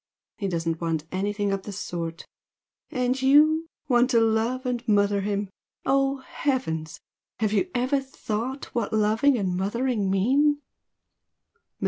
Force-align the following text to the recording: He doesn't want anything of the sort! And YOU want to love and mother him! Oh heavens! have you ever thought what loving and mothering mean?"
He 0.39 0.47
doesn't 0.47 0.81
want 0.81 1.03
anything 1.11 1.51
of 1.51 1.61
the 1.61 1.71
sort! 1.71 2.25
And 2.89 3.21
YOU 3.21 3.67
want 3.87 4.09
to 4.09 4.19
love 4.19 4.65
and 4.65 4.81
mother 4.87 5.21
him! 5.21 5.51
Oh 5.85 6.17
heavens! 6.25 6.99
have 7.37 7.53
you 7.53 7.69
ever 7.75 7.99
thought 7.99 8.73
what 8.73 8.93
loving 8.93 9.37
and 9.37 9.55
mothering 9.55 10.09
mean?" 10.09 10.59